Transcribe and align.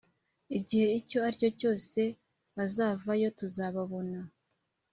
igihe 0.57 0.87
icyo 0.99 1.17
aricyo 1.27 1.49
cyose 1.59 2.01
bazavayo 2.55 3.27
tuzababona 3.37 4.19